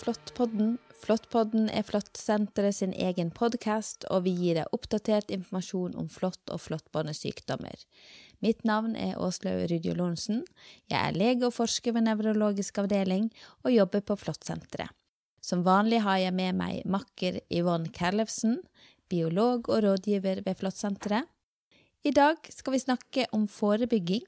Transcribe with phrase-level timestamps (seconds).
[0.00, 0.78] Flåttpodden.
[0.96, 6.62] Flåttpodden er Flåttsenteret sin egen podkast, og vi gir deg oppdatert informasjon om flått og
[6.64, 7.82] flåttbåndesykdommer.
[8.40, 10.40] Mitt navn er Åslaug Rydjo Lorentzen.
[10.88, 13.28] Jeg er lege og forsker ved nevrologisk avdeling,
[13.60, 14.88] og jobber på Flåttsenteret.
[15.44, 18.62] Som vanlig har jeg med meg makker Yvonne Kerlefsen,
[19.12, 21.28] biolog og rådgiver ved Flåttsenteret.
[22.08, 24.24] I dag skal vi snakke om forebygging.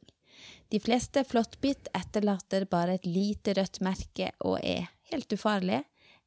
[0.68, 5.82] De fleste flåttbitt etterlater bare et lite rødt merke og er helt ufarlig.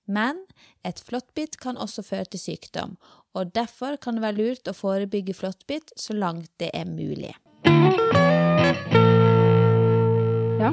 [0.05, 0.43] Men
[0.85, 2.93] et flåttbitt kan også føre til sykdom,
[3.33, 7.33] og derfor kan det være lurt å forebygge flåttbitt så langt det er mulig.
[10.61, 10.71] Ja,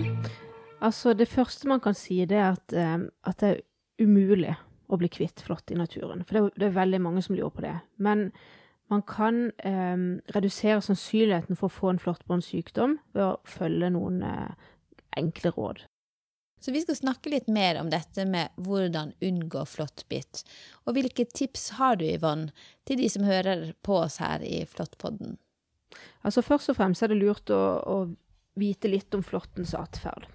[0.81, 3.63] altså det første man kan si, det er at, eh, at det er
[4.05, 4.55] umulig
[4.93, 6.27] å bli kvitt flått i naturen.
[6.29, 7.75] For det er, det er veldig mange som lurer på det.
[7.97, 8.29] Men
[8.93, 9.97] man kan eh,
[10.37, 14.69] redusere sannsynligheten for å få en flåttbåndsykdom ved å følge noen eh,
[15.17, 15.87] enkle råd.
[16.63, 20.45] Så vi skal snakke litt mer om dette med hvordan unngå flåttbitt.
[20.87, 22.53] Og hvilke tips har du, Yvonne,
[22.87, 25.41] til de som hører på oss her i Flåttpodden?
[26.23, 27.97] Altså Først og fremst er det lurt å, å
[28.59, 30.29] vite litt om flåttens atferd.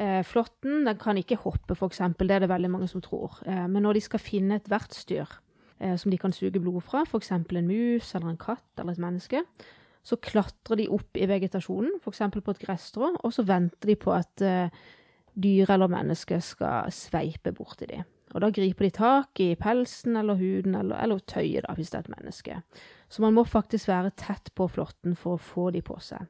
[0.00, 2.00] Eh, flåtten kan ikke hoppe, f.eks.
[2.18, 3.38] Det er det veldig mange som tror.
[3.46, 5.30] Eh, men når de skal finne et vertsdyr,
[5.78, 7.30] eh, som de kan suge blod fra, f.eks.
[7.36, 9.44] en mus eller en katt eller et menneske,
[10.02, 12.24] så klatrer de opp i vegetasjonen, f.eks.
[12.34, 14.82] på et gresstrå, og så venter de på at eh,
[15.34, 18.08] dyr eller menneske skal sveipe borti dem.
[18.32, 21.98] Og da griper de tak i pelsen eller huden eller, eller tøyet, da, hvis det
[21.98, 22.60] er et menneske.
[23.12, 26.24] Så man må faktisk være tett på flåtten for å få de på seg.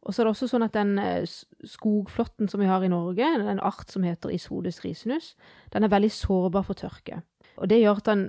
[0.00, 1.26] Og så er det også sånn at den eh,
[1.66, 5.34] skogflåtten som vi har i Norge, en art som heter Isodus risinus,
[5.74, 7.20] den er veldig sårbar for tørke.
[7.58, 8.22] Og det gjør at den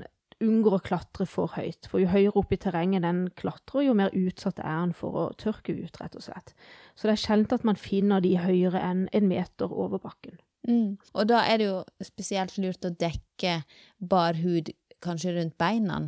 [0.43, 1.87] unngår å klatre for høyt.
[1.89, 5.25] For jo høyere opp i terrenget den klatrer, jo mer utsatt er den for å
[5.39, 6.53] tørke ut, rett og slett.
[6.95, 10.39] Så det er sjelden at man finner de høyere enn en meter over bakken.
[10.67, 10.97] Mm.
[11.17, 13.61] Og da er det jo spesielt lurt å dekke
[13.97, 16.03] bar hud kanskje rundt beina,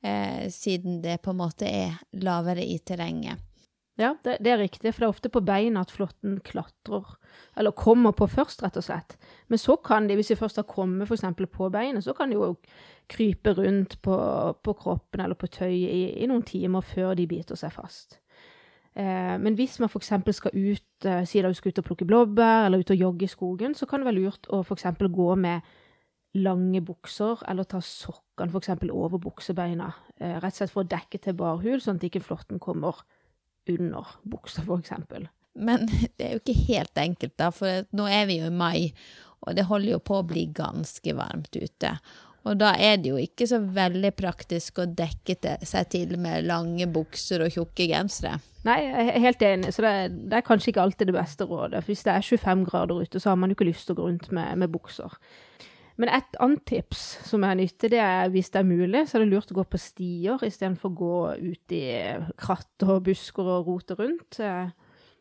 [0.00, 3.40] eh, siden det på en måte er lavere i terrenget.
[4.00, 7.04] Ja, det, det, er riktig, for det er ofte på beina at flåtten klatrer,
[7.58, 9.18] eller kommer på først, rett og slett.
[9.52, 11.26] Men så kan de, hvis de først har kommet f.eks.
[11.52, 12.54] på beinet, så kan de jo
[13.12, 14.16] krype rundt på,
[14.64, 18.16] på kroppen eller på tøyet i, i, noen timer før de biter seg fast.
[18.96, 20.14] Eh, men hvis man f.eks.
[20.38, 23.28] skal ut, eh, si da du skal ut og plukke blåbær, eller ut og jogge
[23.28, 24.88] i skogen, så kan det være lurt å f.eks.
[25.12, 25.76] gå med
[26.40, 28.72] lange bukser, eller ta sokkene f.eks.
[28.88, 32.62] over buksebeina, eh, rett og slett for å dekke til barhud, sånn at ikke flåtten
[32.62, 33.04] kommer
[33.68, 35.28] under buksa, f.eks.
[35.60, 38.90] Men det er jo ikke helt enkelt, da, for nå er vi jo i mai,
[39.40, 41.94] og det holder jo på å bli ganske varmt ute.
[42.48, 46.86] Og da er det jo ikke så veldig praktisk å dekke seg til med lange
[46.88, 48.38] bukser og tjukke gensere.
[48.64, 51.46] Nei, jeg er helt enig, så det er, det er, kanskje ikke alltid det beste
[51.48, 51.80] rådet.
[51.80, 54.00] For hvis det er 25 grader ute, så har man jo ikke lyst til å
[54.00, 55.16] gå rundt med, med bukser.
[56.00, 59.24] Men et annet tips som er nyttig, det er hvis det er mulig, så er
[59.24, 61.16] det lurt å gå på stier istedenfor å gå
[61.52, 61.86] ut i
[62.40, 64.40] kratt og busker og rote rundt.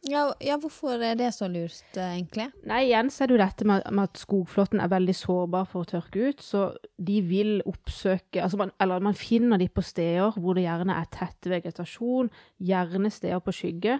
[0.08, 2.46] Ja, ja, hvorfor er det så lurt, egentlig?
[2.70, 5.84] Nei, igjen så er det jo dette med, med at skogflåtten er veldig sårbar for
[5.84, 10.40] å tørke ut, så de vil oppsøke altså man, Eller man finner de på steder
[10.40, 12.32] hvor det gjerne er tett vegetasjon,
[12.64, 14.00] gjerne steder på skygge.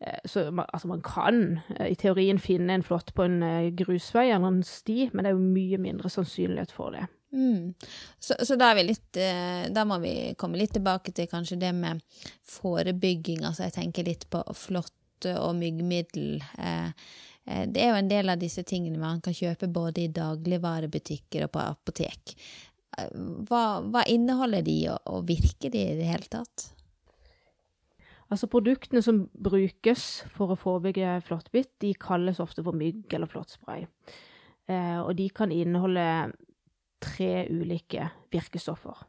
[0.00, 3.70] Eh, så man, altså man kan eh, i teorien finne en flått på en eh,
[3.74, 7.06] grusvei eller en sti, men det er jo mye mindre sannsynlighet for det.
[7.32, 7.74] Mm.
[8.18, 9.18] Så, så da, litt,
[9.74, 12.00] da, må vi komme litt tilbake til kanskje det med
[12.48, 13.42] forebygging.
[13.44, 16.38] Altså jeg tenker litt på flått og myggmiddel.
[17.68, 21.52] Det er jo en del av disse tingene man kan kjøpe både i dagligvarebutikker og
[21.52, 22.32] på apotek.
[22.96, 26.70] Hva, hva inneholder de, og, og virker de i det hele tatt?
[28.28, 30.02] Altså Produktene som brukes
[30.34, 33.86] for å forebygge flåttbitt, de kalles ofte for mygg- eller flåttspray.
[34.68, 36.32] Eh, og de kan inneholde
[37.00, 39.06] tre ulike virkestoffer.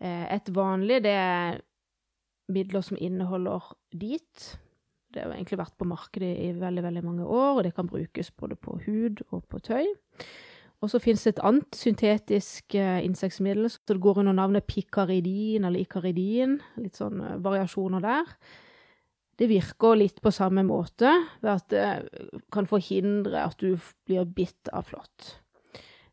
[0.00, 1.60] Eh, et vanlig det er
[2.48, 4.58] midler som inneholder dit.
[5.12, 8.30] Det har egentlig vært på markedet i veldig, veldig mange år, og det kan brukes
[8.30, 9.84] både på hud og på tøy.
[10.80, 15.82] Og så finnes det et annet syntetisk eh, insektmiddel, som går under navnet pikaridin eller
[15.82, 16.60] ikaridin.
[16.78, 18.30] Litt sånn eh, variasjoner der.
[19.38, 21.10] Det virker litt på samme måte,
[21.42, 23.74] ved at det kan forhindre at du
[24.06, 25.36] blir bitt av flått.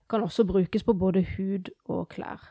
[0.10, 2.42] Kan også brukes på både hud og klær.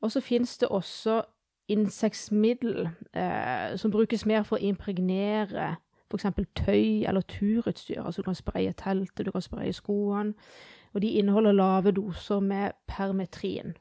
[0.00, 1.22] Og så finnes det også
[1.70, 5.76] insektmiddel eh, som brukes mer for å impregnere
[6.10, 6.26] f.eks.
[6.56, 8.00] tøy eller turutstyr.
[8.02, 10.34] Altså du kan spraye teltet, du kan spraye skoene
[10.94, 13.74] og de inneholder lave doser med permetrin.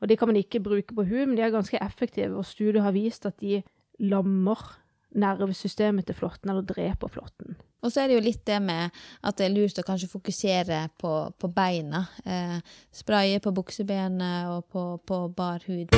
[0.00, 2.82] Og De kan man ikke bruke på hud, men de er ganske effektive, og studier
[2.82, 3.62] har vist at de
[3.98, 4.80] lammer
[5.10, 7.56] nervesystemet til flåtten, eller dreper flåtten.
[7.82, 8.90] Og så er det jo litt det med
[9.24, 12.04] at det er lurt å kanskje fokusere på, på beina.
[12.24, 12.58] Eh,
[12.92, 15.96] spraye på buksebenet og på, på bar hud.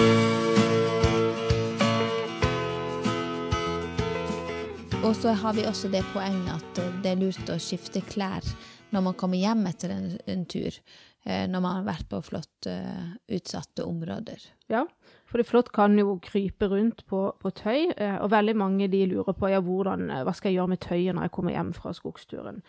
[5.03, 8.47] Og så har vi også det poenget at det er lurt å skifte klær
[8.93, 10.77] når man kommer hjem etter en, en tur.
[11.23, 14.43] Eh, når man har vært på flott uh, utsatte områder.
[14.73, 14.83] Ja,
[15.31, 19.05] for det flott kan jo krype rundt på, på tøy, eh, og veldig mange de
[19.07, 21.95] lurer på ja, hvordan, hva skal jeg gjøre med tøyet når jeg kommer hjem fra
[21.95, 22.65] skogsturen.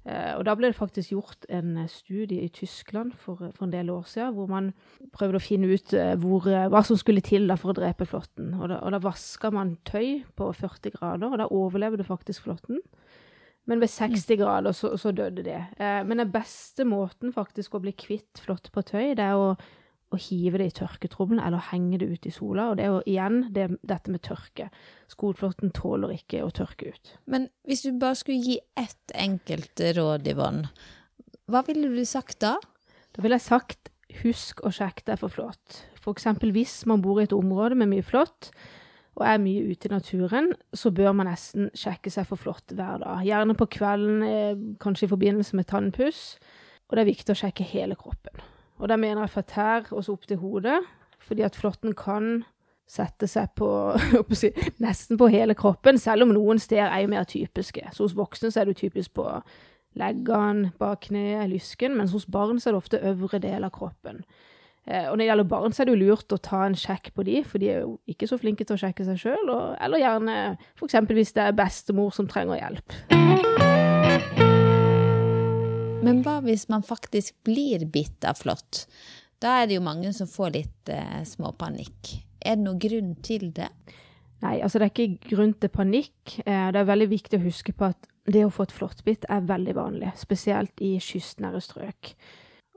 [0.00, 4.06] Og da ble det faktisk gjort en studie i Tyskland for, for en del år
[4.08, 4.70] siden, hvor man
[5.12, 5.92] prøvde å finne ut
[6.22, 8.54] hvor, hva som skulle til for å drepe flåtten.
[8.56, 12.80] Og da, og da vaska man tøy på 40 grader, og da overlevde faktisk flåtten.
[13.68, 15.58] Men ved 60 grader så, så døde det.
[15.78, 19.52] Eh, men den beste måten faktisk å bli kvitt flått på tøy, det er å,
[20.10, 22.70] å hive det i tørketrommelen eller henge det ut i sola.
[22.70, 24.70] Og det er jo igjen det, dette med tørke.
[25.12, 27.14] Skogflåtten tåler ikke å tørke ut.
[27.30, 30.72] Men hvis du bare skulle gi ett enkelt råd, Yvonne,
[31.50, 32.56] hva ville du sagt da?
[33.10, 33.90] Da ville jeg sagt
[34.20, 35.84] husk å sjekke deg for flått.
[36.10, 38.50] Eksempel hvis man bor i et område med mye flått,
[39.20, 43.02] og er mye ute i naturen, så bør man nesten sjekke seg for flått hver
[43.02, 43.20] dag.
[43.26, 46.38] Gjerne på kvelden, eh, kanskje i forbindelse med tannpuss.
[46.88, 48.40] Og det er viktig å sjekke hele kroppen.
[48.80, 50.80] Og da mener jeg fra tær og så opp til hodet,
[51.20, 52.44] fordi at flåtten kan
[52.90, 53.68] sette seg på
[54.86, 57.84] nesten på hele kroppen, selv om noen steder er jo mer typiske.
[57.92, 59.28] Så hos voksne så er det typisk på
[60.00, 64.24] leggene, bak kneet, lysken, mens hos barn så er det ofte øvre del av kroppen.
[64.90, 67.12] Eh, og når det gjelder barn, så er det jo lurt å ta en sjekk
[67.14, 69.52] på de, for de er jo ikke så flinke til å sjekke seg sjøl.
[69.78, 70.36] Eller gjerne
[70.80, 70.98] f.eks.
[71.14, 72.98] hvis det er bestemor som trenger hjelp.
[76.00, 78.86] Men hva hvis man faktisk blir bitt av flått?
[79.40, 82.16] Da er det jo mange som får litt eh, småpanikk.
[82.40, 83.70] Er det noen grunn til det?
[84.40, 86.40] Nei, altså det er ikke grunn til panikk.
[86.42, 89.46] Eh, det er veldig viktig å huske på at det å få et flåttbitt er
[89.48, 92.14] veldig vanlig, spesielt i kystnære strøk.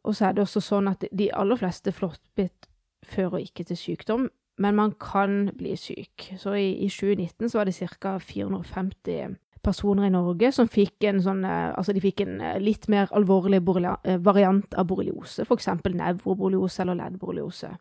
[0.03, 2.67] Og så er det også sånn at de aller fleste flåttbitt
[3.07, 4.27] fører ikke til sykdom,
[4.61, 6.33] men man kan bli syk.
[6.37, 8.17] Så i, i 2019 så var det ca.
[8.19, 12.89] 450 personer i Norge som fikk en sånn eh, Altså de fikk en eh, litt
[12.91, 15.69] mer alvorlig eh, variant av borreliose, f.eks.
[15.87, 17.71] nevroborreliose eller leddborreliose.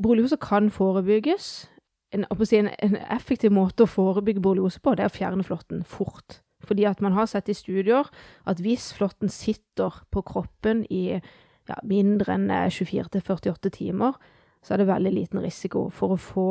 [0.00, 1.68] Borreliose kan forebygges.
[2.14, 6.40] En, en, en, effektiv måte å forebygge borreliose på, det er å fjerne flåtten fort.
[6.64, 8.08] Fordi at man har sett i studier
[8.48, 14.16] at hvis flåtten sitter på kroppen i ja, mindre enn 24-48 eh, timer,
[14.64, 16.48] så er det veldig liten risiko for å få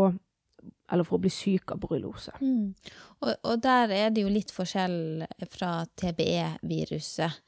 [0.93, 2.35] eller for å bli syk av borreliose.
[2.43, 2.73] Mm.
[3.23, 7.39] Og, og, der er det jo litt forskjell fra TBE-viruset,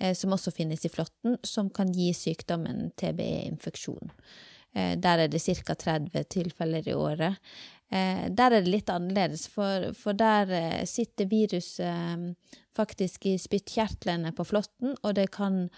[0.00, 4.14] eh, som også finnes i flåtten, som kan gi sykdommen TBE-infeksjon.
[4.74, 5.74] Eh, der er det ca.
[5.74, 7.38] 30 tilfeller i året.
[7.90, 12.34] Eh, der er det litt annerledes, for, for der eh, sitter viruset
[12.74, 15.68] faktisk i spyttkjertlene på flåtten, og det kan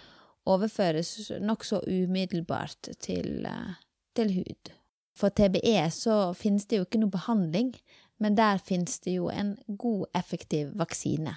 [0.47, 3.45] overføres nokså umiddelbart til,
[4.15, 4.71] til, hud.
[5.17, 7.73] For TBE så finnes det jo ikke noe behandling,
[8.17, 11.35] men der finnes det jo en god, effektiv vaksine.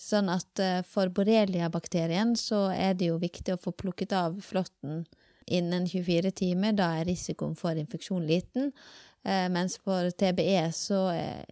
[0.00, 5.04] Sånn at for borrelia-bakterien så er det jo viktig å få plukket av flåtten
[5.50, 6.74] innen 24 timer.
[6.78, 8.70] Da er risikoen for infeksjon liten.
[9.24, 11.44] Eh, mens for TBE så eh,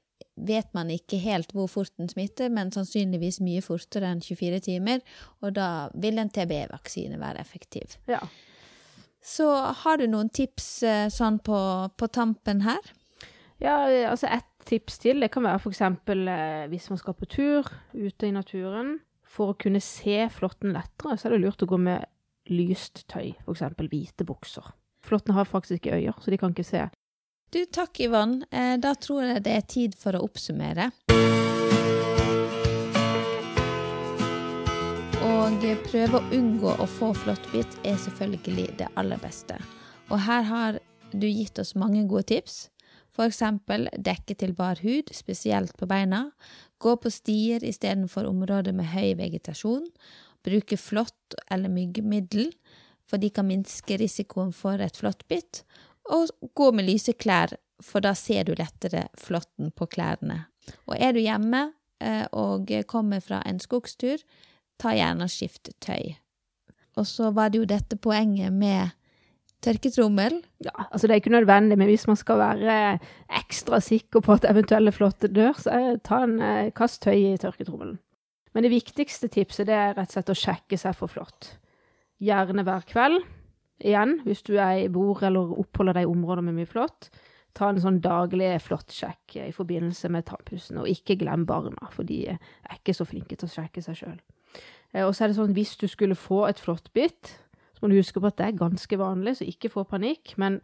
[0.48, 5.02] vet man ikke helt hvor fort den smitter, men sannsynligvis mye fortere enn 24 timer,
[5.42, 7.98] og da vil en TBE-vaksine være effektiv.
[8.08, 8.22] Ja.
[9.20, 9.48] Så
[9.82, 11.58] har du noen tips eh, sånn på,
[11.98, 12.94] på tampen her?
[13.58, 15.20] Ja, altså ett tips til.
[15.20, 15.82] Det kan være f.eks.
[16.70, 18.98] hvis man skal på tur ute i naturen.
[19.28, 22.06] For å kunne se flåtten lettere, så er det lurt å gå med
[22.50, 23.64] lyst tøy, f.eks.
[23.78, 24.72] hvite bukser.
[25.04, 26.88] Flåtten har faktisk ikke øyer, så de kan ikke se.
[27.52, 28.44] Du, takk, Yvonne.
[28.50, 30.90] Eh, da tror jeg det er tid for å oppsummere.
[35.18, 35.34] Å
[35.88, 39.56] prøve å unngå å få flåttbitt er selvfølgelig det aller beste.
[40.08, 40.78] Og her har
[41.12, 42.68] du gitt oss mange gode tips.
[43.18, 46.28] Eksempel dekke til bar hud, spesielt på beina.
[46.78, 49.88] Gå på stier istedenfor områder med høy vegetasjon.
[50.46, 52.52] Bruke flått eller myggmiddel,
[53.08, 55.62] for de kan minske risikoen for et flåttbitt
[56.08, 57.54] og gå med lyse klær,
[57.84, 60.46] for da ser du lettere flåtten på klærne.
[60.88, 61.68] Og er du hjemme
[62.00, 64.22] eh, og kommer fra en skogstur,
[64.80, 66.16] ta gjerne og skift tøy.
[66.98, 68.94] Og så var det jo dette poenget med
[69.64, 70.40] tørketrommel.
[70.64, 72.98] Ja, altså det er ikke nødvendig, men hvis man skal være
[73.40, 77.98] ekstra sikker på at eventuelle flåtter dør, så ta en eh, kast tøy i tørketrommelen.
[78.54, 81.54] Men det viktigste tipset det er rett og slett å sjekke seg for flått.
[82.24, 83.26] Gjerne hver kveld.
[83.78, 84.56] Igjen, hvis du
[84.90, 87.12] bor eller oppholder deg i områder med mye flått,
[87.54, 92.24] ta en sånn daglig flåttsjekk i forbindelse med tannpussen, og ikke glem barna, for de
[92.32, 94.18] er ikke så flinke til å sjekke seg sjøl.
[95.04, 97.34] Og så er det sånn at hvis du skulle få et flåttbitt,
[97.76, 100.58] så må du huske på at det er ganske vanlig, så ikke få panikk, men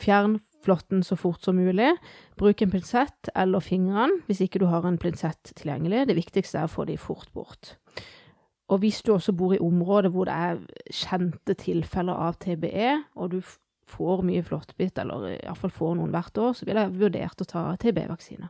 [0.00, 1.92] fjern flåtten så fort som mulig.
[2.40, 6.06] Bruk en pinsett eller fingrene hvis ikke du har en pinsett tilgjengelig.
[6.10, 7.74] Det viktigste er å få de fort bort.
[8.72, 12.90] Og hvis du også bor i områder hvor det er kjente tilfeller av TBE,
[13.20, 13.40] og du
[13.92, 17.64] får mye flåttbitt, eller iallfall får noen hvert år, så ville jeg vurdert å ta
[17.80, 18.48] TBE-vaksine.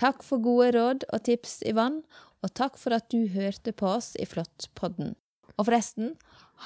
[0.00, 2.00] Takk for gode råd og tips, Ivan,
[2.42, 5.12] og takk for at du hørte på oss i Flåttpodden.
[5.58, 6.14] Og forresten,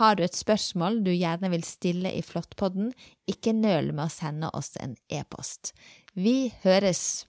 [0.01, 2.91] har du et spørsmål du gjerne vil stille i Flåttpodden,
[3.31, 5.73] ikke nøl med å sende oss en e-post.
[6.15, 7.27] Vi høres!